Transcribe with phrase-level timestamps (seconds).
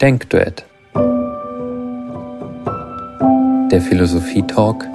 [0.00, 0.64] Denkduett.
[3.72, 4.86] Der Philosophie-Talk,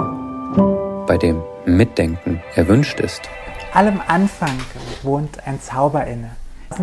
[1.05, 3.21] bei dem Mitdenken erwünscht ist.
[3.73, 4.57] Allem Anfang
[5.01, 6.29] wohnt ein Zauber inne.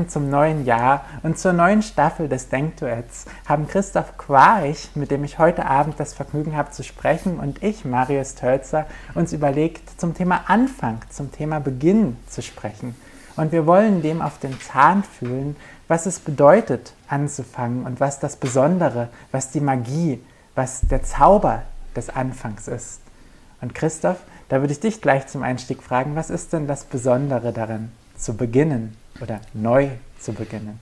[0.09, 5.39] Zum neuen Jahr und zur neuen Staffel des Denkduetts haben Christoph Quarich, mit dem ich
[5.39, 8.85] heute Abend das Vergnügen habe zu sprechen, und ich, Marius Tölzer,
[9.15, 12.95] uns überlegt, zum Thema Anfang, zum Thema Beginn zu sprechen.
[13.37, 15.57] Und wir wollen dem auf den Zahn fühlen,
[15.89, 20.21] was es bedeutet, anzufangen und was das Besondere, was die Magie,
[20.55, 21.63] was der Zauber
[21.97, 23.01] des Anfangs ist.
[23.61, 27.53] Und Christoph, da würde ich dich gleich zum Einstieg fragen, was ist denn das Besondere
[27.53, 30.81] daran, zu beginnen oder neu zu beginnen?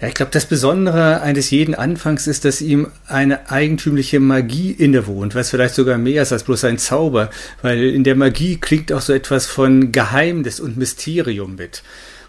[0.00, 5.34] Ja, ich glaube, das Besondere eines jeden Anfangs ist, dass ihm eine eigentümliche Magie innewohnt,
[5.34, 7.28] was vielleicht sogar mehr ist als bloß ein Zauber,
[7.60, 11.82] weil in der Magie klingt auch so etwas von Geheimnis und Mysterium mit.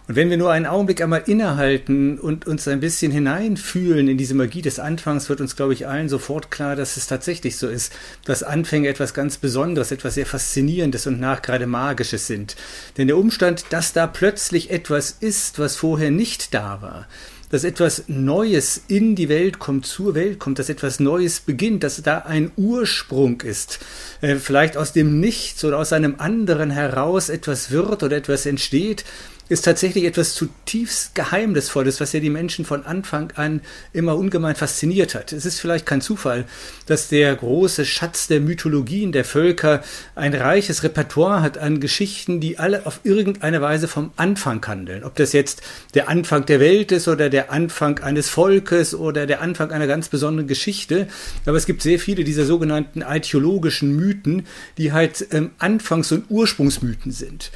[0.09, 4.33] Und wenn wir nur einen Augenblick einmal innehalten und uns ein bisschen hineinfühlen in diese
[4.33, 7.93] Magie des Anfangs, wird uns, glaube ich, allen sofort klar, dass es tatsächlich so ist,
[8.25, 12.57] dass Anfänge etwas ganz Besonderes, etwas sehr Faszinierendes und nachgerade Magisches sind.
[12.97, 17.07] Denn der Umstand, dass da plötzlich etwas ist, was vorher nicht da war,
[17.51, 22.01] dass etwas Neues in die Welt kommt, zur Welt kommt, dass etwas Neues beginnt, dass
[22.01, 23.79] da ein Ursprung ist,
[24.21, 29.03] äh, vielleicht aus dem Nichts oder aus einem anderen heraus etwas wird oder etwas entsteht,
[29.51, 33.59] ist tatsächlich etwas zutiefst Geheimnisvolles, was ja die Menschen von Anfang an
[33.91, 35.33] immer ungemein fasziniert hat.
[35.33, 36.45] Es ist vielleicht kein Zufall,
[36.85, 39.83] dass der große Schatz der Mythologien der Völker
[40.15, 45.03] ein reiches Repertoire hat an Geschichten, die alle auf irgendeine Weise vom Anfang handeln.
[45.03, 45.61] Ob das jetzt
[45.95, 50.07] der Anfang der Welt ist oder der Anfang eines Volkes oder der Anfang einer ganz
[50.07, 51.09] besonderen Geschichte.
[51.45, 57.11] Aber es gibt sehr viele dieser sogenannten archäologischen Mythen, die halt ähm, Anfangs- und Ursprungsmythen
[57.11, 57.51] sind.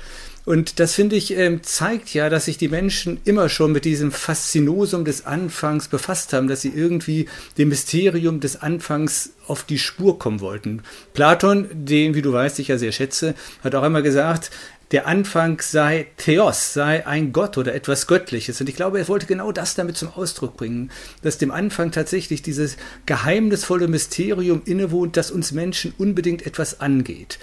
[0.46, 4.12] Und das finde ich ähm, zeigt ja, dass sich die Menschen immer schon mit diesem
[4.12, 10.20] Faszinosum des Anfangs befasst haben, dass sie irgendwie dem Mysterium des Anfangs auf die Spur
[10.20, 10.84] kommen wollten.
[11.14, 13.34] Platon, den, wie du weißt, ich ja sehr schätze,
[13.64, 14.52] hat auch einmal gesagt,
[14.92, 18.62] der Anfang sei Theos, sei ein Gott oder etwas Göttliches.
[18.62, 20.92] Und ich glaube, er wollte genau das damit zum Ausdruck bringen,
[21.24, 22.78] dass dem Anfang tatsächlich dieses
[23.08, 27.40] geheimnisvolle Mysterium innewohnt, das uns Menschen unbedingt etwas angeht.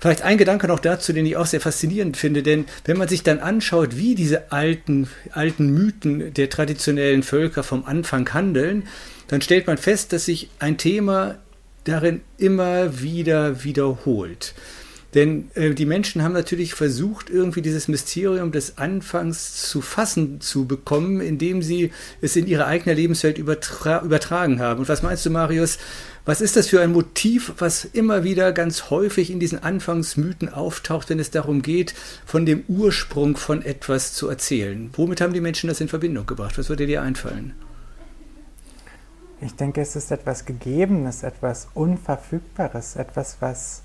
[0.00, 3.22] Vielleicht ein Gedanke noch dazu, den ich auch sehr faszinierend finde, denn wenn man sich
[3.22, 8.84] dann anschaut, wie diese alten, alten Mythen der traditionellen Völker vom Anfang handeln,
[9.28, 11.36] dann stellt man fest, dass sich ein Thema
[11.84, 14.54] darin immer wieder wiederholt.
[15.14, 20.66] Denn äh, die Menschen haben natürlich versucht, irgendwie dieses Mysterium des Anfangs zu fassen zu
[20.66, 21.90] bekommen, indem sie
[22.20, 24.80] es in ihre eigene Lebenswelt übertra übertragen haben.
[24.80, 25.78] Und was meinst du, Marius?
[26.30, 31.10] Was ist das für ein Motiv, was immer wieder ganz häufig in diesen Anfangsmythen auftaucht,
[31.10, 31.92] wenn es darum geht,
[32.24, 34.90] von dem Ursprung von etwas zu erzählen?
[34.92, 36.56] Womit haben die Menschen das in Verbindung gebracht?
[36.56, 37.56] Was würde dir einfallen?
[39.40, 43.82] Ich denke, es ist etwas Gegebenes, etwas Unverfügbares, etwas, was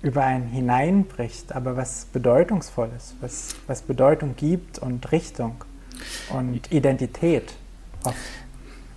[0.00, 5.56] über einen hineinbricht, aber was bedeutungsvolles, was, was Bedeutung gibt und Richtung
[6.30, 7.52] und Identität.
[8.04, 8.16] Oft.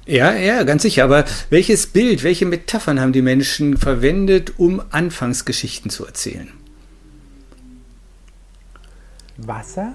[0.07, 1.03] Ja, ja, ganz sicher.
[1.03, 6.50] Aber welches Bild, welche Metaphern haben die Menschen verwendet, um Anfangsgeschichten zu erzählen?
[9.38, 9.94] Wasser?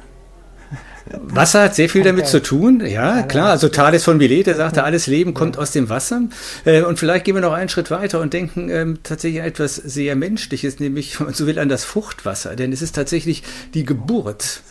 [1.10, 3.50] Wasser hat sehr viel damit zu tun, ja, klar.
[3.50, 6.22] Also Thales von Milet, der sagte, alles Leben kommt aus dem Wasser.
[6.64, 9.74] Äh, und vielleicht gehen wir noch einen Schritt weiter und denken ähm, tatsächlich an etwas
[9.76, 12.54] sehr Menschliches, nämlich, wenn man so will, an das Fruchtwasser.
[12.54, 13.42] Denn es ist tatsächlich
[13.74, 14.62] die Geburt,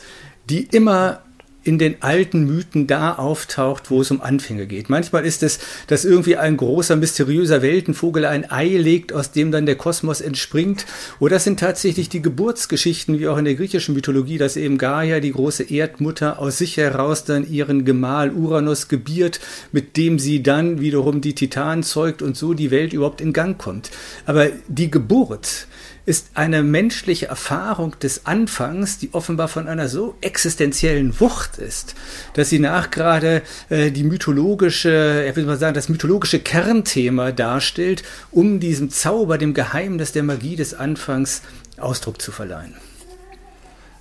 [0.50, 1.22] die immer
[1.64, 4.90] in den alten Mythen da auftaucht, wo es um Anfänge geht.
[4.90, 9.68] Manchmal ist es, dass irgendwie ein großer, mysteriöser Weltenvogel ein Ei legt, aus dem dann
[9.68, 10.88] der Kosmos entspringt.
[11.20, 15.20] Oder es sind tatsächlich die Geburtsgeschichten, wie auch in der griechischen Mythologie, dass eben Gaia,
[15.20, 19.40] die große Erdmutter, aus sich heraus dann ihren Gemahl Uranus gebiert,
[19.72, 23.60] mit dem sie dann wiederum die Titanen zeugt und so die Welt überhaupt in Gang
[23.60, 23.92] kommt.
[24.26, 25.68] Aber die Geburt,
[26.06, 31.96] ist eine menschliche Erfahrung des Anfangs, die offenbar von einer so existenziellen Wucht ist,
[32.34, 38.60] dass sie nachgerade äh, die mythologische, ich will mal sagen, das mythologische Kernthema darstellt, um
[38.60, 41.42] diesem Zauber, dem Geheimnis der Magie des Anfangs
[41.78, 42.76] Ausdruck zu verleihen.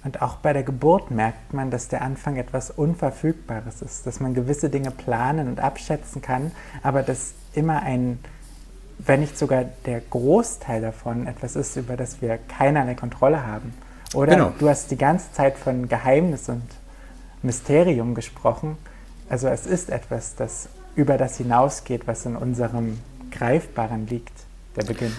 [0.02, 4.32] Und auch bei der Geburt merkt man, dass der Anfang etwas Unverfügbares ist, dass man
[4.32, 6.52] gewisse Dinge planen und abschätzen kann,
[6.82, 8.18] aber dass immer ein
[9.06, 13.72] wenn nicht sogar der Großteil davon etwas ist, über das wir keinerlei Kontrolle haben.
[14.14, 14.52] Oder genau.
[14.58, 16.64] du hast die ganze Zeit von Geheimnis und
[17.42, 18.76] Mysterium gesprochen.
[19.28, 22.98] Also es ist etwas, das über das hinausgeht, was in unserem
[23.30, 24.32] Greifbaren liegt,
[24.76, 25.12] der Beginn.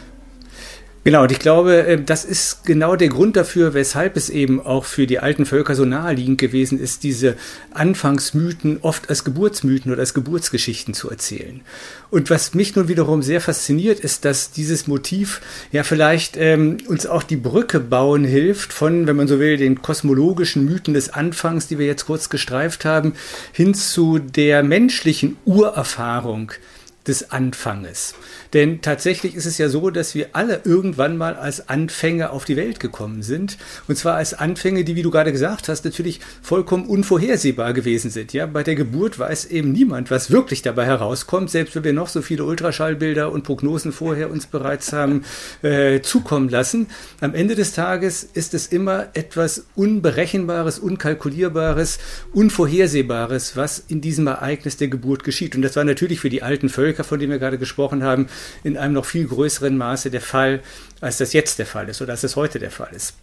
[1.03, 4.85] Genau, und ich glaube, äh, das ist genau der Grund dafür, weshalb es eben auch
[4.85, 7.37] für die alten Völker so naheliegend gewesen ist, diese
[7.73, 11.61] Anfangsmythen oft als Geburtsmythen oder als Geburtsgeschichten zu erzählen.
[12.11, 17.07] Und was mich nun wiederum sehr fasziniert, ist, dass dieses Motiv ja vielleicht ähm, uns
[17.07, 21.67] auch die Brücke bauen hilft von, wenn man so will, den kosmologischen Mythen des Anfangs,
[21.67, 23.13] die wir jetzt kurz gestreift haben,
[23.53, 26.51] hin zu der menschlichen Urerfahrung
[27.07, 28.13] des Anfanges.
[28.53, 32.57] Denn tatsächlich ist es ja so, dass wir alle irgendwann mal als Anfänger auf die
[32.57, 33.57] Welt gekommen sind.
[33.87, 38.33] Und zwar als Anfänge, die, wie du gerade gesagt hast, natürlich vollkommen unvorhersehbar gewesen sind.
[38.33, 42.09] Ja, bei der Geburt weiß eben niemand, was wirklich dabei herauskommt, selbst wenn wir noch
[42.09, 45.23] so viele Ultraschallbilder und Prognosen vorher uns bereits haben
[45.61, 46.87] äh, zukommen lassen.
[47.21, 51.99] Am Ende des Tages ist es immer etwas Unberechenbares, Unkalkulierbares,
[52.33, 55.55] Unvorhersehbares, was in diesem Ereignis der Geburt geschieht.
[55.55, 58.27] Und das war natürlich für die alten Völker, von denen wir gerade gesprochen haben,
[58.63, 60.61] in einem noch viel größeren Maße der Fall,
[60.99, 63.13] als das jetzt der Fall ist oder als das heute der Fall ist.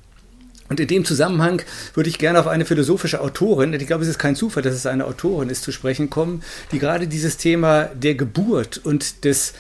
[0.69, 1.63] Und in dem Zusammenhang
[1.95, 4.87] würde ich gerne auf eine philosophische Autorin, ich glaube, es ist kein Zufall, dass es
[4.87, 6.43] eine Autorin ist, zu sprechen kommen,
[6.73, 9.55] die gerade dieses Thema der Geburt und des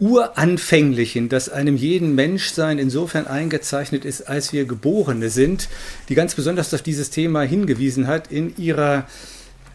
[0.00, 5.68] Uranfänglichen, das einem jeden Menschsein insofern eingezeichnet ist, als wir Geborene sind,
[6.08, 9.06] die ganz besonders auf dieses Thema hingewiesen hat in ihrer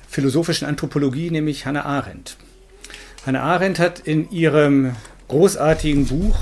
[0.07, 2.37] philosophischen Anthropologie, nämlich Hannah Arendt.
[3.25, 4.95] Hannah Arendt hat in ihrem
[5.33, 6.37] großartigen Buch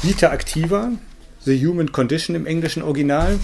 [0.00, 0.92] Vita Activa,
[1.40, 3.36] The Human Condition im englischen Original,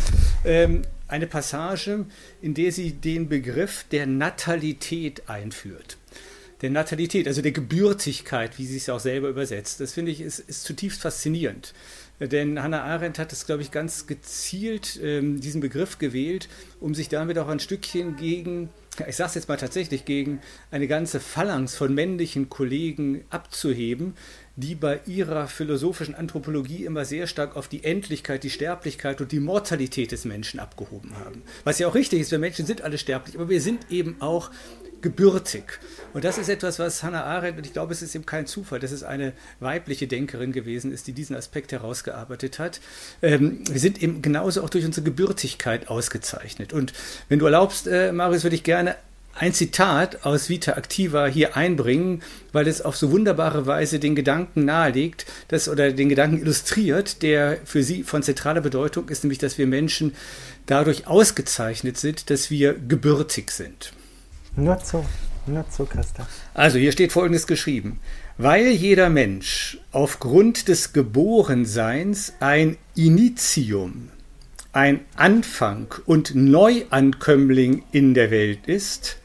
[0.45, 2.07] ähm, eine Passage,
[2.43, 5.97] in der sie den Begriff der Natalität einführt.
[6.63, 9.81] Der Natalität, also der Gebürtigkeit, wie sie es auch selber übersetzt.
[9.81, 11.75] Das finde ich ist, ist zutiefst faszinierend.
[12.21, 16.49] Denn Hannah Arendt hat es, glaube ich, ganz gezielt ähm, diesen Begriff gewählt,
[16.81, 18.71] um sich damit auch ein Stückchen gegen
[19.07, 20.41] ich sage es jetzt mal tatsächlich, gegen
[20.71, 24.15] eine ganze Phalanx von männlichen Kollegen abzuheben,
[24.57, 29.41] die bei ihrer philosophischen Anthropologie immer sehr stark auf die Endlichkeit, die Sterblichkeit und die
[29.41, 31.43] Mortalität des Menschen abgehoben haben.
[31.65, 34.51] Was ja auch richtig ist, wir Menschen sind alle sterblich, aber wir sind eben auch
[35.03, 35.79] gebürtig.
[36.15, 38.81] Und das ist etwas, was Hannah Arendt, und ich glaube, es ist eben kein Zufall,
[38.81, 42.81] dass es eine weibliche Denkerin gewesen ist, die diesen Aspekt herausgearbeitet hat.
[43.23, 46.73] Ähm, wir sind eben genauso auch durch unsere Gebürtigkeit ausgezeichnet.
[46.73, 46.95] Und
[47.29, 48.97] wenn du erlaubst, äh, Marius, würde ich gerne
[49.39, 52.23] ein Zitat aus Vita Activa hier einbringen,
[52.53, 57.59] weil es auf so wunderbare Weise den Gedanken nahelegt, dass, oder den Gedanken illustriert, der
[57.65, 60.15] für sie von zentraler Bedeutung ist, nämlich, dass wir Menschen
[60.65, 63.93] dadurch ausgezeichnet sind, dass wir gebürtig sind.
[64.57, 65.05] Nur zu,
[65.47, 66.27] nur zu, Christa.
[66.55, 68.01] Also hier steht Folgendes geschrieben.
[68.39, 74.11] Weil jeder Mensch aufgrund des Geborenseins ein Initium,
[74.73, 79.19] ein Anfang und Neuankömmling in der Welt ist,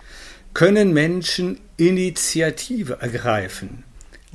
[0.54, 3.84] können Menschen Initiative ergreifen,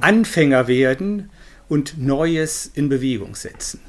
[0.00, 1.30] Anfänger werden
[1.68, 3.80] und Neues in Bewegung setzen.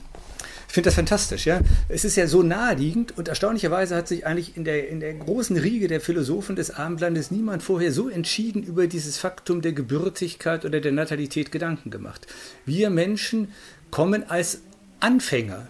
[0.67, 1.61] Ich finde das fantastisch, ja.
[1.87, 5.57] Es ist ja so naheliegend und erstaunlicherweise hat sich eigentlich in der, in der großen
[5.57, 10.81] Riege der Philosophen des Abendlandes niemand vorher so entschieden über dieses Faktum der Gebürtigkeit oder
[10.81, 12.27] der Natalität Gedanken gemacht.
[12.65, 13.53] Wir Menschen
[13.89, 14.61] kommen als
[14.99, 15.67] Anfänger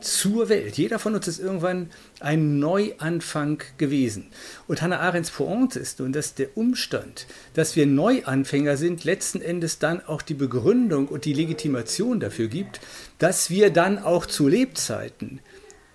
[0.00, 0.76] zur Welt.
[0.78, 1.90] Jeder von uns ist irgendwann
[2.20, 4.26] ein Neuanfang gewesen.
[4.66, 9.78] Und Hannah Arendts Pointe ist nun, dass der Umstand, dass wir Neuanfänger sind, letzten Endes
[9.78, 12.80] dann auch die Begründung und die Legitimation dafür gibt,
[13.18, 15.40] dass wir dann auch zu Lebzeiten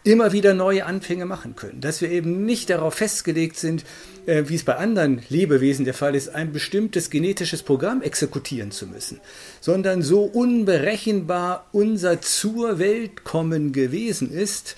[0.03, 1.81] immer wieder neue Anfänge machen können.
[1.81, 3.85] Dass wir eben nicht darauf festgelegt sind,
[4.25, 8.87] äh, wie es bei anderen Lebewesen der Fall ist, ein bestimmtes genetisches Programm exekutieren zu
[8.87, 9.19] müssen,
[9.61, 14.75] sondern so unberechenbar unser zur Welt kommen gewesen ist,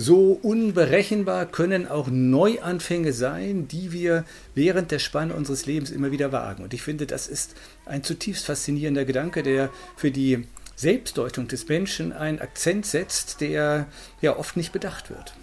[0.00, 6.30] so unberechenbar können auch Neuanfänge sein, die wir während der Spanne unseres Lebens immer wieder
[6.30, 6.62] wagen.
[6.62, 10.46] Und ich finde, das ist ein zutiefst faszinierender Gedanke, der für die
[10.78, 13.86] Selbstdeutung des Menschen einen Akzent setzt, der
[14.20, 15.34] ja oft nicht bedacht wird.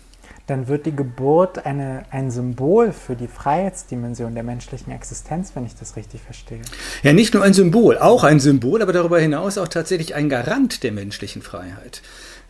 [0.47, 5.75] Dann wird die Geburt eine, ein Symbol für die Freiheitsdimension der menschlichen Existenz, wenn ich
[5.75, 6.61] das richtig verstehe.
[7.03, 10.83] Ja, nicht nur ein Symbol, auch ein Symbol, aber darüber hinaus auch tatsächlich ein Garant
[10.83, 12.01] der menschlichen Freiheit.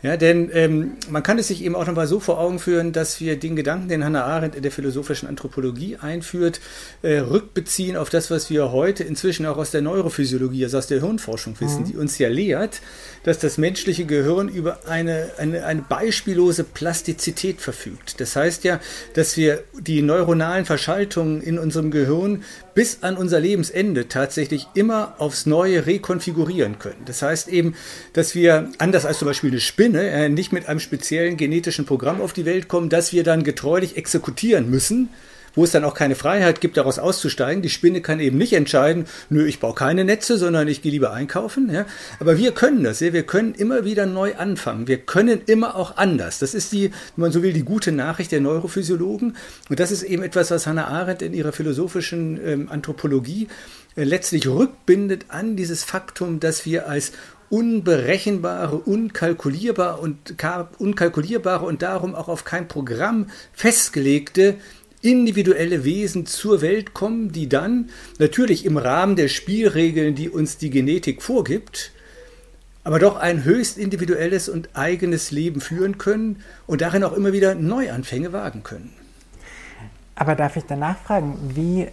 [0.04, 3.20] Ja, denn ähm, man kann es sich eben auch nochmal so vor Augen führen, dass
[3.22, 6.60] wir den Gedanken, den Hannah Arendt in der philosophischen Anthropologie einführt,
[7.02, 11.00] äh, rückbeziehen auf das, was wir heute inzwischen auch aus der Neurophysiologie, also aus der
[11.00, 11.86] Hirnforschung wissen, mhm.
[11.86, 12.82] die uns ja lehrt,
[13.24, 18.20] dass das menschliche Gehirn über eine, eine, eine beispiellose Plastizität verfügt.
[18.20, 18.80] Das heißt ja,
[19.16, 22.44] dass wir die neuronalen Verschaltungen in unserem Gehirn
[22.76, 27.02] bis an unser Lebensende tatsächlich immer aufs Neue rekonfigurieren können.
[27.06, 27.74] Das heißt eben,
[28.14, 32.22] dass wir, anders als zum Beispiel eine Spinne, äh, nicht mit einem speziellen genetischen Programm
[32.22, 35.10] auf die Welt kommen, das wir dann getreulich exekutieren müssen,
[35.56, 37.62] wo es dann auch keine Freiheit gibt, daraus auszusteigen.
[37.62, 41.12] Die Spinne kann eben nicht entscheiden, nö, ich baue keine Netze, sondern ich gehe lieber
[41.12, 41.70] einkaufen.
[41.72, 41.86] Ja?
[42.20, 43.14] Aber wir können das, ja?
[43.14, 44.88] wir können immer wieder neu anfangen.
[44.88, 46.40] Wir können immer auch anders.
[46.40, 49.36] Das ist die, wenn man so will, die gute Nachricht der Neurophysiologen.
[49.70, 53.48] Und das ist eben etwas, was Hannah Arendt in ihrer philosophischen ähm, Anthropologie
[53.96, 57.12] äh, letztlich rückbindet an dieses Faktum, dass wir als
[57.50, 60.36] unberechenbare, unkalkulierbare und
[60.80, 64.56] unkalkulierbare und darum auch auf kein Programm festgelegte
[65.06, 70.70] individuelle Wesen zur Welt kommen, die dann natürlich im Rahmen der Spielregeln, die uns die
[70.70, 71.92] Genetik vorgibt,
[72.84, 77.56] aber doch ein höchst individuelles und eigenes Leben führen können und darin auch immer wieder
[77.56, 78.94] Neuanfänge wagen können.
[80.16, 81.88] Aber darf ich danach fragen, wie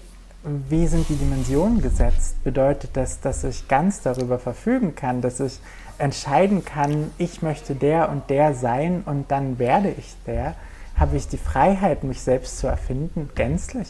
[0.45, 2.43] wie sind die Dimensionen gesetzt?
[2.43, 5.61] Bedeutet das, dass ich ganz darüber verfügen kann, dass ich
[5.99, 10.57] entscheiden kann, ich möchte der und der sein und dann werde ich der?
[11.03, 13.89] Habe ich die Freiheit, mich selbst zu erfinden, gänzlich?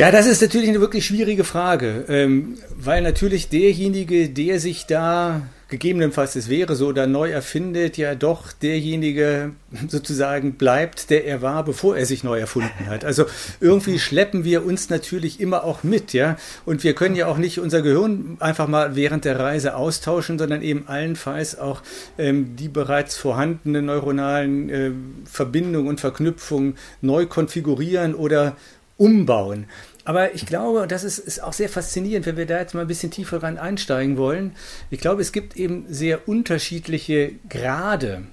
[0.00, 5.42] Ja, das ist natürlich eine wirklich schwierige Frage, ähm, weil natürlich derjenige, der sich da
[5.68, 9.52] gegebenenfalls es wäre so oder neu erfindet, ja doch derjenige
[9.88, 13.04] sozusagen bleibt, der er war, bevor er sich neu erfunden hat.
[13.04, 13.26] Also
[13.60, 16.38] irgendwie schleppen wir uns natürlich immer auch mit, ja.
[16.64, 20.62] Und wir können ja auch nicht unser Gehirn einfach mal während der Reise austauschen, sondern
[20.62, 21.82] eben allenfalls auch
[22.16, 24.92] ähm, die bereits vorhandenen neuronalen äh,
[25.26, 28.56] Verbindungen und Verknüpfungen neu konfigurieren oder
[29.00, 29.64] umbauen.
[30.10, 32.80] Aber ich glaube, und das ist, ist auch sehr faszinierend, wenn wir da jetzt mal
[32.80, 34.56] ein bisschen tiefer ran einsteigen wollen.
[34.90, 38.24] Ich glaube, es gibt eben sehr unterschiedliche Grade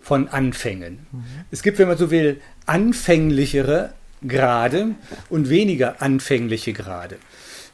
[0.00, 1.06] von Anfängen.
[1.12, 1.24] Mhm.
[1.52, 3.94] Es gibt, wenn man so will, anfänglichere
[4.26, 4.96] Grade
[5.30, 7.18] und weniger anfängliche Grade.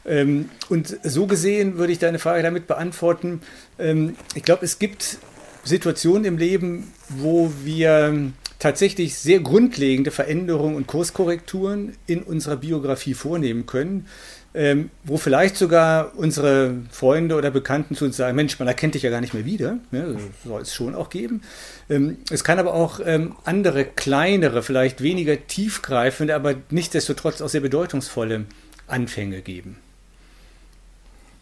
[0.05, 3.41] Ähm, und so gesehen würde ich deine Frage damit beantworten.
[3.79, 5.17] Ähm, ich glaube, es gibt
[5.65, 13.67] Situationen im Leben, wo wir tatsächlich sehr grundlegende Veränderungen und Kurskorrekturen in unserer Biografie vornehmen
[13.67, 14.07] können,
[14.53, 19.03] ähm, wo vielleicht sogar unsere Freunde oder Bekannten zu uns sagen, Mensch, man erkennt dich
[19.03, 19.79] ja gar nicht mehr wieder.
[19.93, 20.05] Ja,
[20.45, 21.43] soll es schon auch geben.
[21.89, 27.61] Ähm, es kann aber auch ähm, andere, kleinere, vielleicht weniger tiefgreifende, aber nichtsdestotrotz auch sehr
[27.61, 28.45] bedeutungsvolle
[28.87, 29.79] Anfänge geben.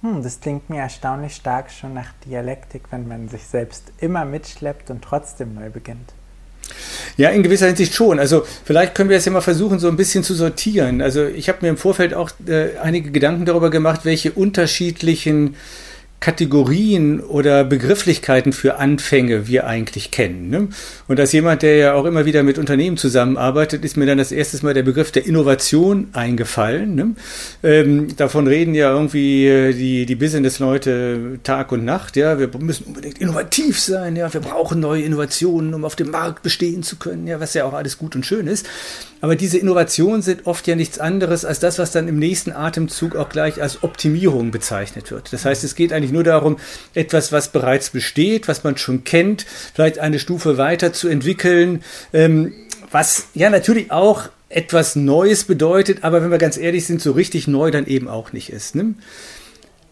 [0.03, 4.91] Hm, das klingt mir erstaunlich stark schon nach Dialektik, wenn man sich selbst immer mitschleppt
[4.91, 6.13] und trotzdem neu beginnt.
[7.17, 8.19] Ja, in gewisser Hinsicht schon.
[8.19, 11.03] Also vielleicht können wir es ja mal versuchen, so ein bisschen zu sortieren.
[11.03, 15.57] Also ich habe mir im Vorfeld auch äh, einige Gedanken darüber gemacht, welche unterschiedlichen
[16.21, 20.51] Kategorien oder Begrifflichkeiten für Anfänge wir eigentlich kennen.
[20.51, 20.69] Ne?
[21.07, 24.33] Und als jemand, der ja auch immer wieder mit Unternehmen zusammenarbeitet, ist mir dann das
[24.33, 26.97] erste Mal der Begriff der Innovation eingefallen.
[26.97, 27.15] Ne?
[27.63, 32.17] Ähm, davon reden ja irgendwie äh, die, die Business-Leute Tag und Nacht.
[32.17, 34.17] Ja, wir müssen unbedingt innovativ sein.
[34.17, 37.29] Ja, wir brauchen neue Innovationen, um auf dem Markt bestehen zu können.
[37.29, 38.67] Ja, was ja auch alles gut und schön ist.
[39.21, 43.17] Aber diese Innovationen sind oft ja nichts anderes als das, was dann im nächsten Atemzug
[43.17, 45.33] auch gleich als Optimierung bezeichnet wird.
[45.33, 46.59] Das heißt, es geht eigentlich nur darum,
[46.95, 52.53] etwas, was bereits besteht, was man schon kennt, vielleicht eine Stufe weiter zu entwickeln, ähm,
[52.91, 57.49] was ja natürlich auch etwas Neues bedeutet, aber wenn wir ganz ehrlich sind, so richtig
[57.49, 58.75] neu dann eben auch nicht ist.
[58.75, 58.95] Ne?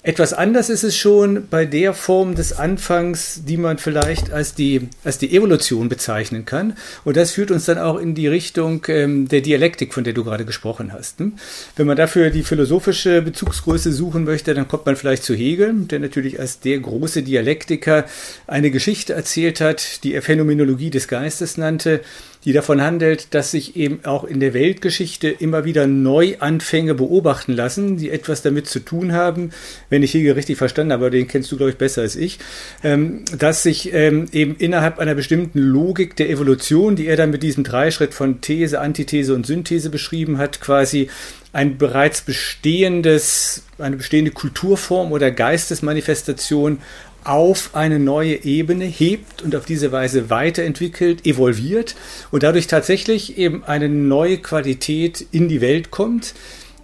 [0.07, 4.89] Etwas anders ist es schon bei der Form des Anfangs, die man vielleicht als die,
[5.03, 6.75] als die Evolution bezeichnen kann.
[7.03, 10.23] Und das führt uns dann auch in die Richtung ähm, der Dialektik, von der du
[10.23, 11.19] gerade gesprochen hast.
[11.19, 11.33] Hm?
[11.75, 15.99] Wenn man dafür die philosophische Bezugsgröße suchen möchte, dann kommt man vielleicht zu Hegel, der
[15.99, 18.05] natürlich als der große Dialektiker
[18.47, 22.01] eine Geschichte erzählt hat, die er Phänomenologie des Geistes nannte,
[22.47, 27.97] die davon handelt, dass sich eben auch in der Weltgeschichte immer wieder Neuanfänge beobachten lassen,
[27.97, 29.51] die etwas damit zu tun haben,
[29.91, 32.39] wenn ich Hegel richtig verstanden habe, den kennst du, glaube ich, besser als ich,
[32.85, 37.43] ähm, dass sich ähm, eben innerhalb einer bestimmten Logik der Evolution, die er dann mit
[37.43, 41.09] diesem Dreischritt von These, Antithese und Synthese beschrieben hat, quasi
[41.53, 46.79] ein bereits bestehendes, eine bestehende Kulturform oder Geistesmanifestation
[47.29, 51.97] auf eine neue Ebene hebt und auf diese Weise weiterentwickelt, evolviert
[52.31, 56.35] und dadurch tatsächlich eben eine neue Qualität in die Welt kommt,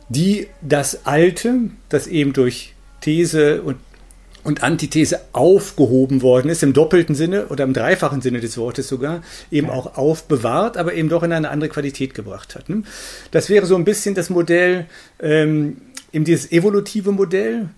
[0.08, 3.76] die das Alte, das eben durch These und
[4.44, 9.22] und Antithese aufgehoben worden ist, im doppelten Sinne oder im dreifachen Sinne des Wortes sogar,
[9.50, 12.68] eben auch aufbewahrt, aber eben doch in eine andere Qualität gebracht hat.
[12.68, 12.82] Ne?
[13.30, 14.86] Das wäre so ein bisschen das Modell,
[15.20, 15.76] ähm,
[16.12, 17.68] eben dieses evolutive Modell,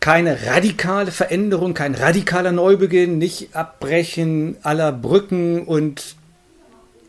[0.00, 6.16] keine radikale Veränderung, kein radikaler Neubeginn, nicht Abbrechen aller Brücken und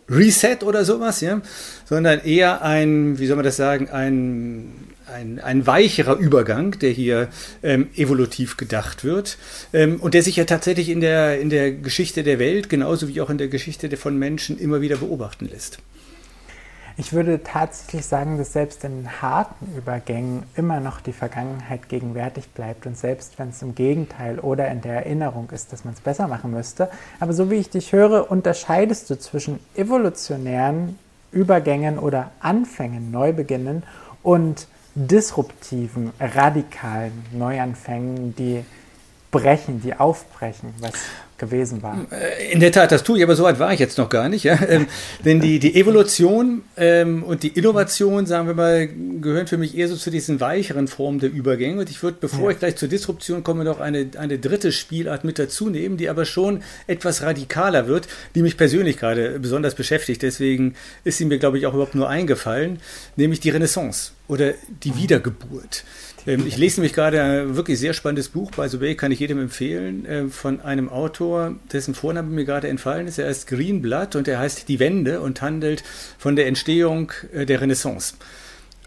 [0.10, 1.42] Reset oder sowas, ja,
[1.86, 4.74] sondern eher ein, wie soll man das sagen, ein,
[5.08, 7.30] ein, ein weicherer Übergang, der hier
[7.64, 9.38] ähm, evolutiv gedacht wird
[9.72, 13.22] ähm, und der sich ja tatsächlich in der, in der Geschichte der Welt, genauso wie
[13.22, 15.80] auch in der Geschichte von Menschen, immer wieder beobachten lässt.
[16.98, 22.86] Ich würde tatsächlich sagen, dass selbst in harten Übergängen immer noch die Vergangenheit gegenwärtig bleibt
[22.86, 26.28] und selbst wenn es im Gegenteil oder in der Erinnerung ist, dass man es besser
[26.28, 26.90] machen müsste.
[27.20, 31.00] Aber so wie ich dich höre, unterscheidest du zwischen evolutionären
[31.32, 33.84] Übergängen oder Anfängen, Neubeginnen
[34.22, 38.66] und disruptiven, radikalen Neuanfängen, die
[39.32, 40.92] brechen, die aufbrechen, was
[41.42, 42.06] gewesen war.
[42.52, 44.46] In der Tat, das tue ich, aber so weit war ich jetzt noch gar nicht.
[44.46, 44.58] Ja?
[44.72, 44.88] Ähm,
[45.26, 49.90] denn die, die Evolution ähm, und die Innovation, sagen wir mal, gehören für mich eher
[49.90, 51.82] so zu diesen weicheren Formen der Übergänge.
[51.82, 52.52] Und ich würde, bevor ja.
[52.52, 56.24] ich gleich zur Disruption komme, noch eine, eine dritte Spielart mit dazu nehmen, die aber
[56.24, 60.22] schon etwas radikaler wird, die mich persönlich gerade besonders beschäftigt.
[60.22, 62.80] Deswegen ist sie mir, glaube ich, auch überhaupt nur eingefallen,
[63.18, 64.98] nämlich die Renaissance oder die mhm.
[64.98, 65.84] Wiedergeburt.
[65.84, 69.20] Ähm, ich lese nämlich gerade ein wirklich sehr spannendes Buch, by the way, kann ich
[69.20, 73.18] jedem empfehlen, äh, von einem Autor, dessen Vorname mir gerade entfallen ist.
[73.18, 75.84] Er heißt Greenblatt und er heißt Die Wende und handelt
[76.18, 78.16] von der Entstehung äh, der Renaissance.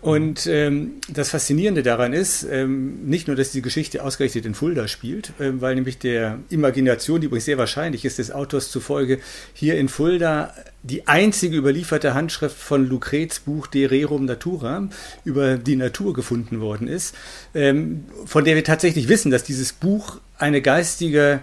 [0.05, 4.87] Und ähm, das Faszinierende daran ist, ähm, nicht nur, dass die Geschichte ausgerechnet in Fulda
[4.87, 9.21] spielt, äh, weil nämlich der Imagination, die übrigens sehr wahrscheinlich ist, des Autors zufolge,
[9.55, 14.91] hier in Fulda die einzige überlieferte Handschrift von Lucrets Buch De Rerum Natura
[15.25, 17.15] über die Natur gefunden worden ist,
[17.55, 21.41] ähm, von der wir tatsächlich wissen, dass dieses Buch eine geistige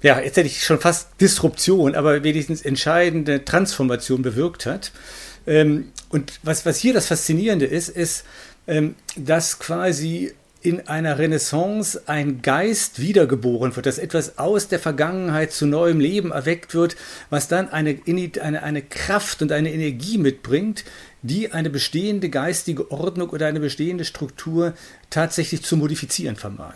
[0.00, 4.92] ja, jetzt hätte ich schon fast Disruption, aber wenigstens entscheidende Transformation bewirkt hat.
[5.46, 8.24] Ähm, und was, was hier das Faszinierende ist, ist,
[8.66, 15.52] ähm, dass quasi in einer Renaissance ein Geist wiedergeboren wird, dass etwas aus der Vergangenheit
[15.52, 16.94] zu neuem Leben erweckt wird,
[17.30, 20.84] was dann eine, eine, eine Kraft und eine Energie mitbringt,
[21.22, 24.74] die eine bestehende geistige Ordnung oder eine bestehende Struktur
[25.12, 26.74] tatsächlich zu modifizieren vermag.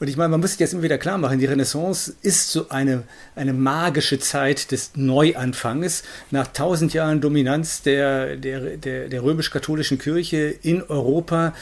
[0.00, 2.68] Und ich meine, man muss sich jetzt immer wieder klar machen, die Renaissance ist so
[2.68, 6.02] eine, eine magische Zeit des Neuanfanges.
[6.30, 11.54] Nach tausend Jahren Dominanz der, der, der, der römisch-katholischen Kirche in Europa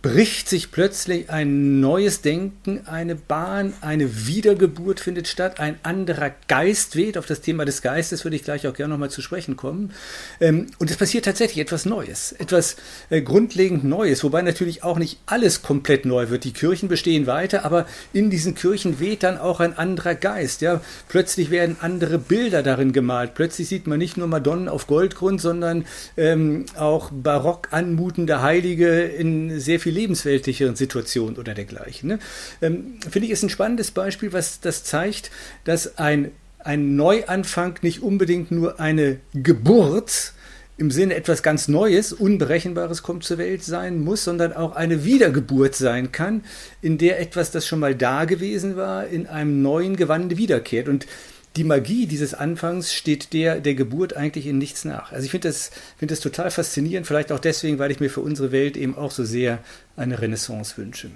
[0.00, 6.94] bricht sich plötzlich ein neues Denken, eine Bahn, eine Wiedergeburt findet statt, ein anderer Geist
[6.94, 7.18] weht.
[7.18, 9.92] Auf das Thema des Geistes würde ich gleich auch gerne nochmal zu sprechen kommen.
[10.40, 12.76] Ähm, und es passiert tatsächlich etwas Neues, etwas
[13.10, 16.44] äh, grundlegend Neues, wobei natürlich auch nicht alles komplett neu wird.
[16.44, 20.60] Die Kirchen bestehen weiter, aber in diesen Kirchen weht dann auch ein anderer Geist.
[20.60, 20.80] Ja?
[21.08, 23.34] Plötzlich werden andere Bilder darin gemalt.
[23.34, 29.58] Plötzlich sieht man nicht nur Madonnen auf Goldgrund, sondern ähm, auch barock anmutende Heilige in
[29.58, 32.08] sehr viel viel lebensweltlicheren Situationen oder dergleichen.
[32.08, 32.18] Ne?
[32.60, 35.30] Ähm, Finde ich, ist ein spannendes Beispiel, was das zeigt,
[35.64, 40.34] dass ein, ein Neuanfang nicht unbedingt nur eine Geburt
[40.76, 45.74] im Sinne etwas ganz Neues, Unberechenbares kommt zur Welt sein muss, sondern auch eine Wiedergeburt
[45.74, 46.44] sein kann,
[46.82, 50.88] in der etwas, das schon mal da gewesen war, in einem neuen Gewande wiederkehrt.
[50.88, 51.06] Und
[51.56, 55.12] die Magie dieses Anfangs steht der der Geburt eigentlich in nichts nach.
[55.12, 58.20] Also ich finde das, find das total faszinierend, vielleicht auch deswegen, weil ich mir für
[58.20, 59.58] unsere Welt eben auch so sehr
[59.96, 61.10] eine Renaissance wünsche.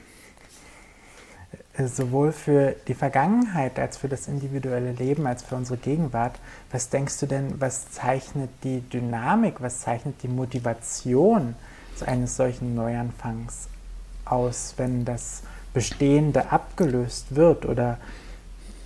[1.78, 6.38] Sowohl für die Vergangenheit als für das individuelle Leben, als für unsere Gegenwart.
[6.70, 11.54] Was denkst du denn, was zeichnet die Dynamik, was zeichnet die Motivation
[12.06, 13.68] eines solchen Neuanfangs
[14.24, 15.42] aus, wenn das
[15.72, 17.98] Bestehende abgelöst wird oder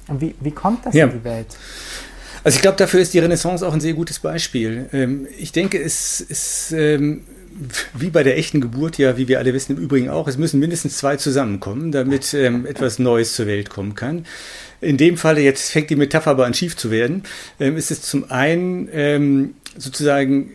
[0.08, 1.06] wie, wie kommt das ja.
[1.06, 1.48] in die Welt?
[2.44, 4.88] Also ich glaube, dafür ist die Renaissance auch ein sehr gutes Beispiel.
[4.92, 7.22] Ähm, ich denke, es ist ähm,
[7.94, 10.60] wie bei der echten Geburt, ja, wie wir alle wissen, im Übrigen auch, es müssen
[10.60, 14.26] mindestens zwei zusammenkommen, damit ähm, etwas Neues zur Welt kommen kann.
[14.80, 17.22] In dem Falle, jetzt fängt die Metapher aber an schief zu werden,
[17.58, 20.50] ist es zum einen sozusagen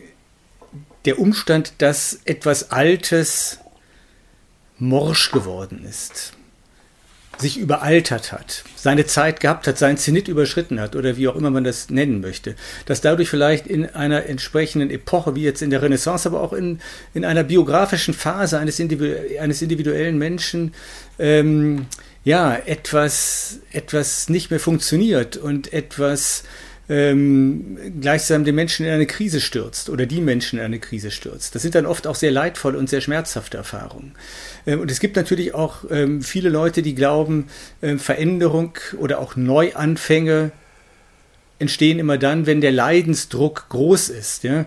[1.06, 3.58] der Umstand, dass etwas Altes
[4.78, 6.34] morsch geworden ist
[7.38, 11.50] sich überaltert hat, seine Zeit gehabt hat, seinen Zenit überschritten hat oder wie auch immer
[11.50, 12.54] man das nennen möchte,
[12.86, 16.80] dass dadurch vielleicht in einer entsprechenden Epoche, wie jetzt in der Renaissance, aber auch in,
[17.14, 20.74] in einer biografischen Phase eines, Individu eines individuellen Menschen,
[21.18, 21.86] ähm,
[22.24, 26.44] ja, etwas, etwas nicht mehr funktioniert und etwas
[26.92, 31.54] ähm, gleichsam den Menschen in eine Krise stürzt oder die Menschen in eine Krise stürzt.
[31.54, 34.12] Das sind dann oft auch sehr leidvolle und sehr schmerzhafte Erfahrungen.
[34.66, 37.46] Ähm, und es gibt natürlich auch ähm, viele Leute, die glauben,
[37.80, 40.52] ähm, Veränderung oder auch Neuanfänge
[41.58, 44.44] entstehen immer dann, wenn der Leidensdruck groß ist.
[44.44, 44.66] Ja?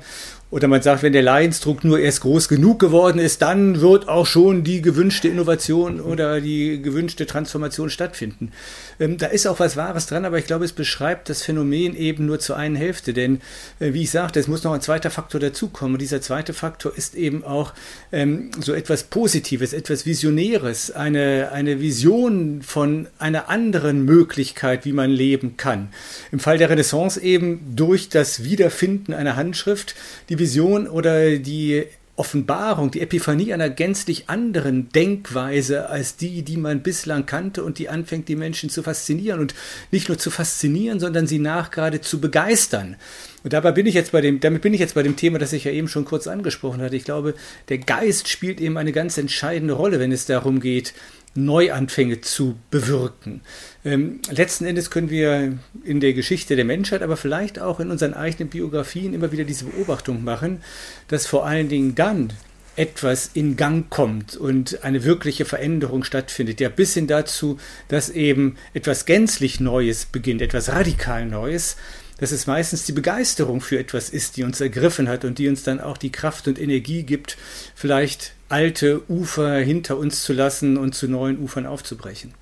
[0.50, 4.26] Oder man sagt, wenn der Leidensdruck nur erst groß genug geworden ist, dann wird auch
[4.26, 8.52] schon die gewünschte Innovation oder die gewünschte Transformation stattfinden.
[9.00, 12.26] Ähm, da ist auch was Wahres dran, aber ich glaube, es beschreibt das Phänomen eben
[12.26, 13.14] nur zur einen Hälfte.
[13.14, 13.42] Denn,
[13.80, 15.96] äh, wie ich sagte, es muss noch ein zweiter Faktor dazukommen.
[15.96, 17.74] Und dieser zweite Faktor ist eben auch
[18.12, 25.12] ähm, so etwas Positives, etwas Visionäres, eine, eine Vision von einer anderen Möglichkeit, wie man
[25.12, 25.90] leben kann.
[26.32, 29.96] Im Fall der Renaissance eben durch das Wiederfinden einer Handschrift,
[30.30, 31.86] die Vision oder die
[32.18, 37.90] Offenbarung, die Epiphanie einer gänzlich anderen Denkweise als die, die man bislang kannte und die
[37.90, 39.54] anfängt, die Menschen zu faszinieren und
[39.92, 42.96] nicht nur zu faszinieren, sondern sie nachgerade zu begeistern.
[43.44, 45.54] Und dabei bin ich jetzt bei dem, damit bin ich jetzt bei dem Thema, das
[45.54, 46.96] ich ja eben schon kurz angesprochen hatte.
[46.96, 47.36] Ich glaube,
[47.68, 50.94] der Geist spielt eben eine ganz entscheidende Rolle, wenn es darum geht,
[51.36, 53.42] Neuanfänge zu bewirken.
[53.84, 58.14] Ähm, letzten Endes können wir in der Geschichte der Menschheit, aber vielleicht auch in unseren
[58.14, 60.64] eigenen Biografien immer wieder diese Beobachtung machen,
[61.10, 62.32] dass vor allen Dingen dann
[62.78, 68.58] etwas in Gang kommt und eine wirkliche Veränderung stattfindet, ja bis hin dazu, dass eben
[68.74, 71.78] etwas gänzlich Neues beginnt, etwas radikal Neues,
[72.18, 75.64] dass es meistens die Begeisterung für etwas ist, die uns ergriffen hat und die uns
[75.64, 77.38] dann auch die Kraft und Energie gibt,
[77.76, 82.34] vielleicht alte Ufer hinter uns zu lassen und zu neuen Ufern aufzubrechen.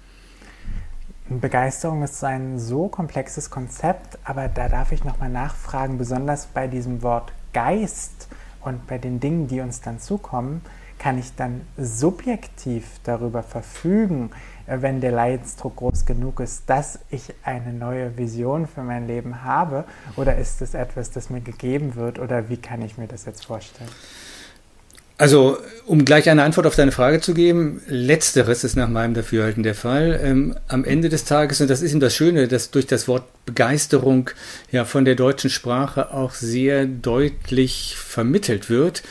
[1.29, 7.01] Begeisterung ist ein so komplexes Konzept, aber da darf ich nochmal nachfragen, besonders bei diesem
[7.01, 8.27] Wort Geist
[8.61, 10.61] und bei den Dingen, die uns dann zukommen,
[10.99, 14.31] kann ich dann subjektiv darüber verfügen,
[14.67, 19.85] wenn der Leidensdruck groß genug ist, dass ich eine neue Vision für mein Leben habe?
[20.15, 22.19] Oder ist es etwas, das mir gegeben wird?
[22.19, 23.89] Oder wie kann ich mir das jetzt vorstellen?
[25.23, 29.63] Also, um gleich eine Antwort auf deine Frage zu geben, letzteres ist nach meinem Dafürhalten
[29.63, 30.19] der Fall.
[30.21, 33.23] Ähm, am Ende des Tages, und das ist eben das Schöne, dass durch das Wort
[33.45, 34.31] Begeisterung
[34.69, 39.01] ja von der deutschen Sprache auch sehr deutlich vermittelt wird,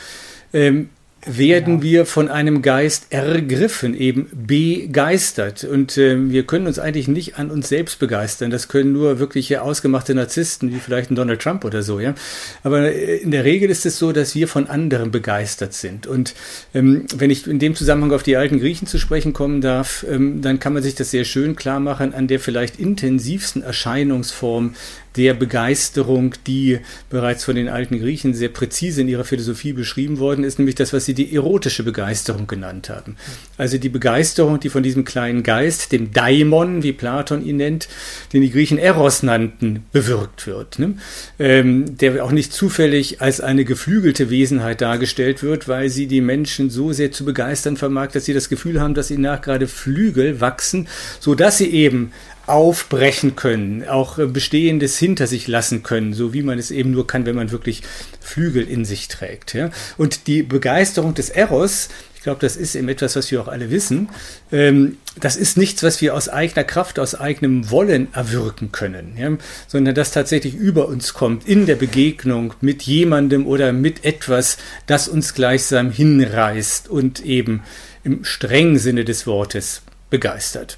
[0.53, 0.89] ähm,
[1.25, 1.83] werden genau.
[1.83, 5.63] wir von einem Geist ergriffen, eben begeistert.
[5.63, 8.51] Und äh, wir können uns eigentlich nicht an uns selbst begeistern.
[8.51, 11.99] Das können nur wirkliche ausgemachte Narzissten, wie vielleicht ein Donald Trump oder so.
[11.99, 12.15] Ja?
[12.63, 16.07] Aber äh, in der Regel ist es so, dass wir von anderen begeistert sind.
[16.07, 16.33] Und
[16.73, 20.41] ähm, wenn ich in dem Zusammenhang auf die alten Griechen zu sprechen kommen darf, ähm,
[20.41, 24.75] dann kann man sich das sehr schön klar machen an der vielleicht intensivsten Erscheinungsform
[25.15, 30.43] der Begeisterung, die bereits von den alten Griechen sehr präzise in ihrer Philosophie beschrieben worden
[30.43, 33.15] ist, nämlich das, was sie die erotische Begeisterung genannt haben.
[33.57, 37.87] Also die Begeisterung, die von diesem kleinen Geist, dem Daimon, wie Platon ihn nennt,
[38.33, 40.79] den die Griechen Eros nannten, bewirkt wird.
[40.79, 40.95] Ne?
[41.39, 46.69] Ähm, der auch nicht zufällig als eine geflügelte Wesenheit dargestellt wird, weil sie die Menschen
[46.69, 50.41] so sehr zu begeistern vermag, dass sie das Gefühl haben, dass ihnen nach gerade Flügel
[50.41, 50.87] wachsen,
[51.19, 52.11] so dass sie eben
[52.45, 57.07] aufbrechen können, auch äh, Bestehendes hinter sich lassen können, so wie man es eben nur
[57.07, 57.83] kann, wenn man wirklich
[58.19, 59.53] Flügel in sich trägt.
[59.53, 59.69] Ja?
[59.97, 63.69] Und die Begeisterung des Eros, ich glaube, das ist eben etwas, was wir auch alle
[63.71, 64.09] wissen,
[64.51, 69.37] ähm, das ist nichts, was wir aus eigener Kraft, aus eigenem Wollen erwirken können, ja?
[69.67, 75.07] sondern das tatsächlich über uns kommt, in der Begegnung mit jemandem oder mit etwas, das
[75.07, 77.63] uns gleichsam hinreißt und eben
[78.03, 80.77] im strengen Sinne des Wortes begeistert.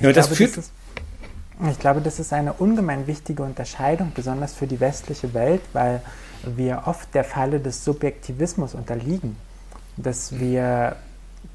[0.00, 0.56] Ja, das glaube, führt.
[0.56, 0.70] Das
[1.70, 6.02] ich glaube, das ist eine ungemein wichtige Unterscheidung, besonders für die westliche Welt, weil
[6.44, 9.36] wir oft der Falle des Subjektivismus unterliegen,
[9.96, 10.96] dass wir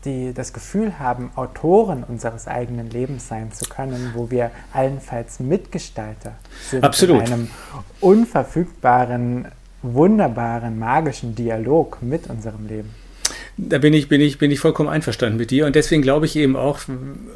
[0.05, 6.33] die, das Gefühl haben, Autoren unseres eigenen Lebens sein zu können, wo wir allenfalls Mitgestalter
[6.69, 7.27] sind Absolut.
[7.27, 7.49] in einem
[8.01, 9.47] unverfügbaren,
[9.81, 13.02] wunderbaren, magischen Dialog mit unserem Leben.
[13.57, 15.65] Da bin ich, bin ich, bin ich vollkommen einverstanden mit dir.
[15.65, 16.79] Und deswegen glaube ich eben auch,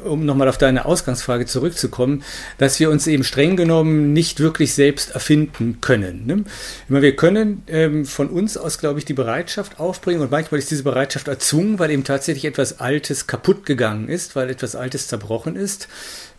[0.04, 2.24] um nochmal auf deine Ausgangsfrage zurückzukommen,
[2.58, 6.26] dass wir uns eben streng genommen nicht wirklich selbst erfinden können.
[6.26, 6.44] Ne?
[6.88, 10.82] Wir können ähm, von uns aus, glaube ich, die Bereitschaft aufbringen und manchmal ist diese
[10.82, 15.88] Bereitschaft erzwungen, weil eben tatsächlich etwas Altes kaputt gegangen ist, weil etwas Altes zerbrochen ist,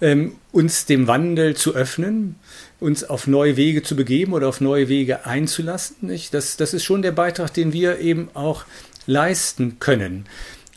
[0.02, 2.36] ähm, uns dem Wandel zu öffnen
[2.80, 5.98] uns auf neue Wege zu begeben oder auf neue Wege einzulassen.
[6.02, 6.34] Nicht?
[6.34, 8.64] Das, das ist schon der Beitrag, den wir eben auch
[9.10, 10.26] leisten können.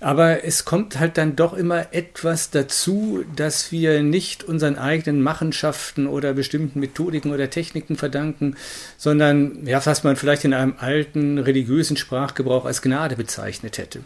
[0.00, 6.08] Aber es kommt halt dann doch immer etwas dazu, dass wir nicht unseren eigenen Machenschaften
[6.08, 8.56] oder bestimmten Methodiken oder Techniken verdanken,
[8.98, 14.00] sondern ja, was man vielleicht in einem alten religiösen Sprachgebrauch als Gnade bezeichnet hätte.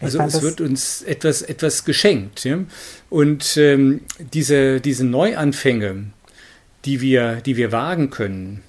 [0.00, 2.44] Also es wird uns etwas, etwas geschenkt.
[2.44, 2.60] Ja?
[3.10, 4.00] Und ähm,
[4.32, 6.04] diese, diese Neuanfänge,
[6.86, 8.62] die wir, die wir wagen können,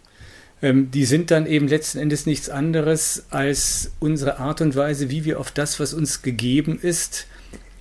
[0.63, 5.25] ähm, die sind dann eben letzten Endes nichts anderes als unsere Art und Weise, wie
[5.25, 7.27] wir auf das, was uns gegeben ist,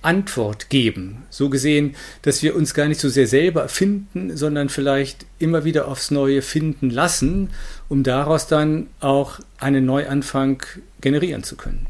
[0.01, 1.23] Antwort geben.
[1.29, 5.87] So gesehen, dass wir uns gar nicht so sehr selber finden, sondern vielleicht immer wieder
[5.87, 7.51] aufs Neue finden lassen,
[7.87, 10.61] um daraus dann auch einen Neuanfang
[10.99, 11.87] generieren zu können.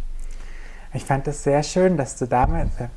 [0.93, 2.88] Ich fand es sehr schön, dass du äh,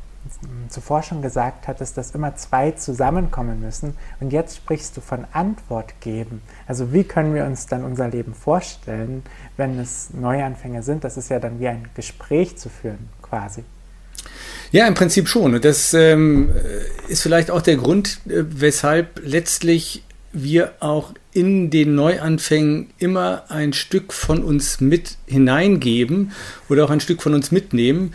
[0.68, 3.96] zuvor schon gesagt hattest, dass immer zwei zusammenkommen müssen.
[4.20, 6.42] Und jetzt sprichst du von Antwort geben.
[6.66, 9.22] Also wie können wir uns dann unser Leben vorstellen,
[9.56, 11.04] wenn es Neuanfänge sind?
[11.04, 13.64] Das ist ja dann wie ein Gespräch zu führen, quasi.
[14.72, 15.54] Ja, im Prinzip schon.
[15.54, 16.50] Und das ähm,
[17.08, 23.72] ist vielleicht auch der Grund, äh, weshalb letztlich wir auch in den Neuanfängen immer ein
[23.72, 26.32] Stück von uns mit hineingeben
[26.68, 28.14] oder auch ein Stück von uns mitnehmen,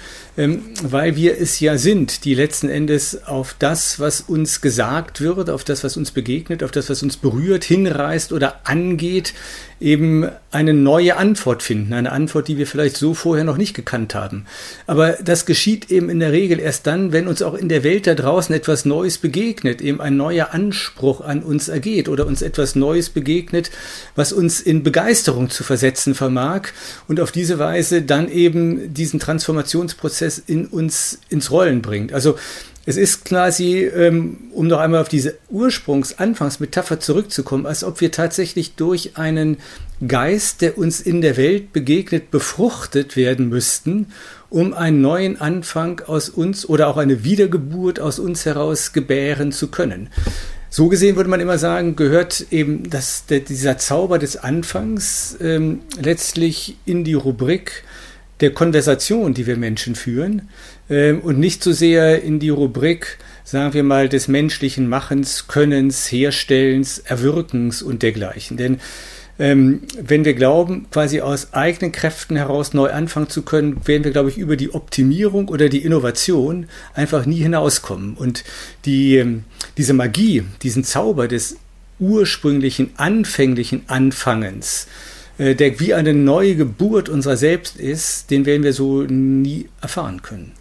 [0.84, 5.64] weil wir es ja sind, die letzten Endes auf das, was uns gesagt wird, auf
[5.64, 9.34] das, was uns begegnet, auf das, was uns berührt, hinreißt oder angeht,
[9.82, 14.14] eben eine neue Antwort finden, eine Antwort, die wir vielleicht so vorher noch nicht gekannt
[14.14, 14.46] haben.
[14.86, 18.06] Aber das geschieht eben in der Regel erst dann, wenn uns auch in der Welt
[18.06, 22.76] da draußen etwas Neues begegnet, eben ein neuer Anspruch an uns ergeht oder uns etwas
[22.76, 23.72] Neues begegnet,
[24.16, 26.68] was uns in Begeisterung zu versetzen vermag
[27.08, 32.14] und auf diese Weise dann eben diesen Transformationsprozess in uns ins Rollen bringt.
[32.14, 32.38] Also
[32.86, 38.74] es ist quasi, ähm, um noch einmal auf diese Ursprungs-Anfangsmetapher zurückzukommen, als ob wir tatsächlich
[38.74, 39.58] durch einen
[40.06, 44.08] Geist, der uns in der Welt begegnet, befruchtet werden müssten,
[44.50, 49.68] um einen neuen Anfang aus uns oder auch eine Wiedergeburt aus uns heraus gebären zu
[49.68, 50.10] können.
[50.72, 55.82] So gesehen würde man immer sagen, gehört eben das, der, dieser Zauber des Anfangs ähm,
[56.02, 57.84] letztlich in die Rubrik
[58.42, 60.50] der Konversation, die wir Menschen führen,
[60.90, 66.12] ähm, und nicht so sehr in die Rubrik, sagen wir mal, des menschlichen Machens, Könnens,
[66.12, 68.58] Herstellens, Erwirkens und dergleichen.
[68.58, 68.80] Denn
[69.40, 74.12] ähm, wenn wir glauben, quasi aus eigenen Kräften heraus neu anfangen zu können, werden wir,
[74.12, 78.16] glaube ich, über die Optimierung oder die Innovation einfach nie hinauskommen.
[78.16, 78.44] Und
[78.86, 79.44] die, ähm,
[79.78, 81.58] diese Magie, diesen Zauber des
[82.00, 84.88] ursprünglichen, anfänglichen Anfangens,
[85.42, 90.52] der wie eine neue Geburt unserer selbst ist, den werden wir so nie erfahren können.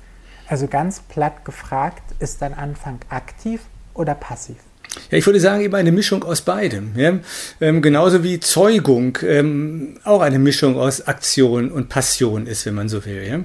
[0.49, 3.61] Also ganz platt gefragt, ist dein Anfang aktiv
[3.93, 4.57] oder passiv?
[5.11, 6.93] Ja, ich würde sagen, eben eine Mischung aus beidem.
[6.97, 7.19] Ja?
[7.61, 12.89] Ähm, genauso wie Zeugung ähm, auch eine Mischung aus Aktion und Passion ist, wenn man
[12.89, 13.25] so will.
[13.27, 13.41] Ja?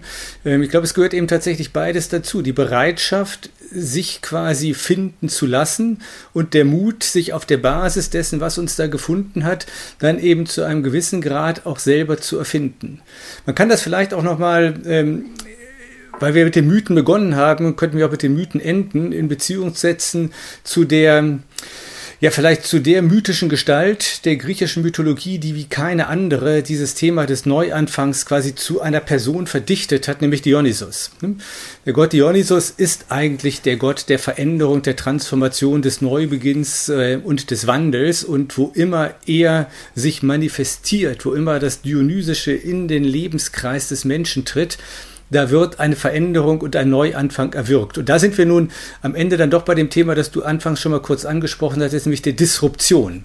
[0.46, 2.42] Ähm, ich glaube, es gehört eben tatsächlich beides dazu.
[2.42, 6.00] Die Bereitschaft, sich quasi finden zu lassen
[6.34, 9.66] und der Mut, sich auf der Basis dessen, was uns da gefunden hat,
[10.00, 13.02] dann eben zu einem gewissen Grad auch selber zu erfinden.
[13.46, 15.26] Man kann das vielleicht auch nochmal ähm,
[16.20, 19.28] weil wir mit den Mythen begonnen haben, könnten wir auch mit den Mythen enden, in
[19.28, 20.32] Beziehung setzen
[20.64, 21.40] zu der,
[22.22, 27.26] ja, vielleicht zu der mythischen Gestalt der griechischen Mythologie, die wie keine andere dieses Thema
[27.26, 31.12] des Neuanfangs quasi zu einer Person verdichtet hat, nämlich Dionysos.
[31.86, 37.52] Der Gott Dionysos ist eigentlich der Gott der Veränderung, der Transformation, des Neubeginns äh, und
[37.52, 43.90] des Wandels und wo immer er sich manifestiert, wo immer das Dionysische in den Lebenskreis
[43.90, 44.78] des Menschen tritt,
[45.30, 47.98] da wird eine Veränderung und ein Neuanfang erwirkt.
[47.98, 50.80] Und da sind wir nun am Ende dann doch bei dem Thema, das du anfangs
[50.82, 53.24] schon mal kurz angesprochen hast, nämlich der Disruption.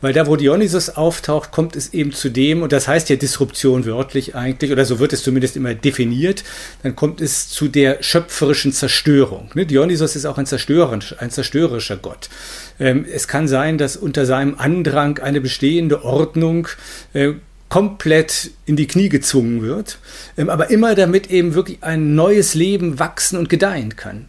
[0.00, 3.86] Weil da, wo Dionysos auftaucht, kommt es eben zu dem, und das heißt ja Disruption
[3.86, 6.44] wörtlich eigentlich, oder so wird es zumindest immer definiert,
[6.82, 9.50] dann kommt es zu der schöpferischen Zerstörung.
[9.54, 9.64] Ne?
[9.64, 12.28] Dionysos ist auch ein, zerstörerischer, ein zerstörerischer Gott.
[12.78, 16.68] Ähm, es kann sein, dass unter seinem Andrang eine bestehende Ordnung
[17.14, 17.32] äh,
[17.68, 19.98] komplett in die Knie gezwungen wird,
[20.36, 24.26] ähm, aber immer damit eben wirklich ein neues Leben wachsen und gedeihen kann.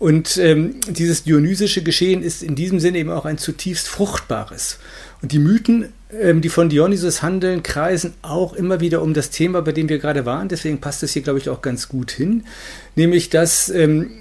[0.00, 4.78] Und ähm, dieses dionysische Geschehen ist in diesem Sinne eben auch ein zutiefst fruchtbares.
[5.20, 9.60] Und die Mythen, ähm, die von Dionysus handeln, kreisen auch immer wieder um das Thema,
[9.60, 10.48] bei dem wir gerade waren.
[10.48, 12.44] Deswegen passt es hier, glaube ich, auch ganz gut hin.
[12.96, 14.12] Nämlich, dass ähm,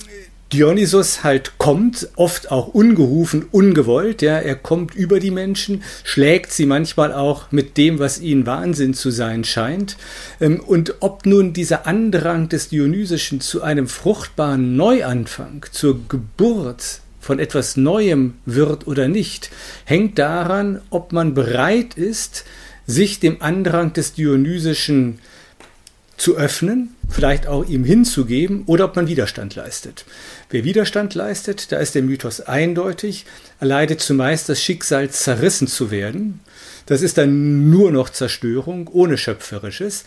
[0.51, 6.65] Dionysos halt kommt, oft auch ungerufen, ungewollt, ja, er kommt über die Menschen, schlägt sie
[6.65, 9.95] manchmal auch mit dem, was ihnen Wahnsinn zu sein scheint.
[10.41, 17.37] Ähm, und ob nun dieser Andrang des Dionysischen zu einem fruchtbaren Neuanfang, zur Geburt von
[17.37, 19.51] etwas Neuem wird oder nicht,
[19.85, 22.43] hängt daran, ob man bereit ist,
[22.87, 25.19] sich dem Andrang des Dionysischen
[26.19, 30.05] zu öffnen, vielleicht auch ihm hinzugeben oder ob man Widerstand leistet.
[30.49, 33.25] Wer Widerstand leistet, da ist der Mythos eindeutig,
[33.59, 36.41] erleidet zumeist das Schicksal, zerrissen zu werden.
[36.85, 40.05] Das ist dann nur noch Zerstörung, ohne Schöpferisches.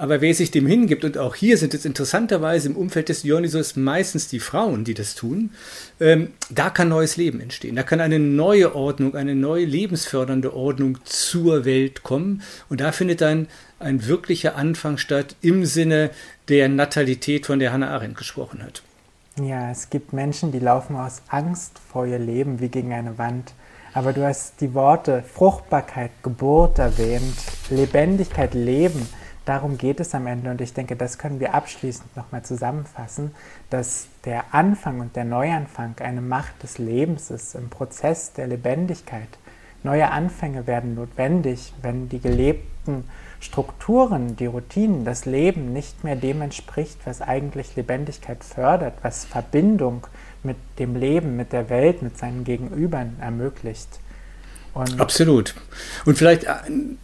[0.00, 3.74] Aber wer sich dem hingibt, und auch hier sind es interessanterweise im Umfeld des Dionysos
[3.74, 5.50] meistens die Frauen, die das tun,
[5.98, 7.74] ähm, da kann neues Leben entstehen.
[7.74, 12.42] Da kann eine neue Ordnung, eine neue lebensfördernde Ordnung zur Welt kommen.
[12.68, 13.48] Und da findet dann
[13.80, 16.10] ein wirklicher Anfang statt im Sinne
[16.48, 18.82] der Natalität, von der Hannah Arendt gesprochen hat.
[19.40, 23.52] Ja, es gibt Menschen, die laufen aus Angst vor ihr Leben wie gegen eine Wand.
[23.94, 27.36] Aber du hast die Worte Fruchtbarkeit, Geburt erwähnt,
[27.68, 29.08] Lebendigkeit, Leben.
[29.48, 33.34] Darum geht es am Ende und ich denke, das können wir abschließend nochmal zusammenfassen,
[33.70, 39.38] dass der Anfang und der Neuanfang eine Macht des Lebens ist, im Prozess der Lebendigkeit.
[39.82, 43.04] Neue Anfänge werden notwendig, wenn die gelebten
[43.40, 50.06] Strukturen, die Routinen, das Leben nicht mehr dem entspricht, was eigentlich Lebendigkeit fördert, was Verbindung
[50.42, 53.98] mit dem Leben, mit der Welt, mit seinen Gegenübern ermöglicht.
[54.78, 55.54] Und Absolut.
[56.04, 56.54] Und vielleicht äh,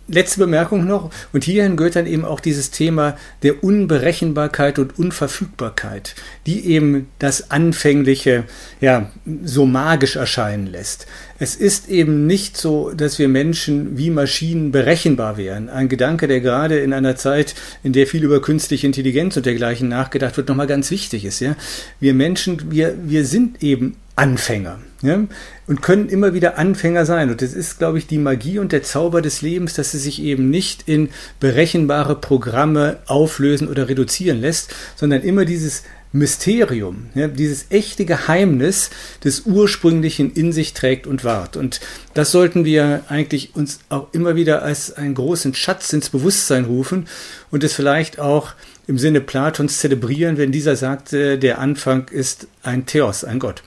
[0.07, 1.11] letzte Bemerkung noch.
[1.33, 6.15] Und hierhin gehört dann eben auch dieses Thema der Unberechenbarkeit und Unverfügbarkeit,
[6.47, 8.45] die eben das Anfängliche
[8.81, 9.11] ja
[9.45, 11.07] so magisch erscheinen lässt.
[11.41, 15.69] Es ist eben nicht so, dass wir Menschen wie Maschinen berechenbar wären.
[15.69, 19.89] Ein Gedanke, der gerade in einer Zeit, in der viel über künstliche Intelligenz und dergleichen
[19.89, 21.41] nachgedacht wird, nochmal ganz wichtig ist.
[21.41, 21.57] Ja?
[21.99, 25.25] Wir Menschen, wir, wir sind eben Anfänger ja?
[25.67, 27.31] und können immer wieder Anfänger sein.
[27.31, 30.23] Und das ist, glaube ich, die Magie und der Zauber des Lebens, dass sie sich
[30.23, 37.67] eben nicht in berechenbare Programme auflösen oder reduzieren lässt, sondern immer dieses Mysterium, ja, dieses
[37.71, 38.91] echte Geheimnis
[39.25, 41.57] des Ursprünglichen in sich trägt und wahrt.
[41.57, 41.81] Und
[42.15, 47.09] das sollten wir eigentlich uns auch immer wieder als einen großen Schatz ins Bewusstsein rufen
[47.51, 48.53] und es vielleicht auch
[48.87, 53.65] im Sinne Platons zelebrieren, wenn dieser sagte, der Anfang ist ein Theos, ein Gott.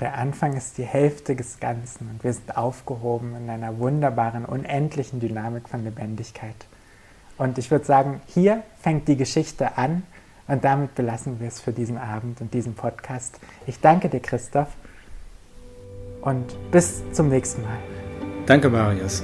[0.00, 5.20] Der Anfang ist die Hälfte des Ganzen und wir sind aufgehoben in einer wunderbaren, unendlichen
[5.20, 6.56] Dynamik von Lebendigkeit.
[7.36, 10.02] Und ich würde sagen, hier fängt die Geschichte an
[10.48, 13.38] und damit belassen wir es für diesen Abend und diesen Podcast.
[13.66, 14.68] Ich danke dir, Christoph,
[16.22, 17.78] und bis zum nächsten Mal.
[18.46, 19.22] Danke, Marius.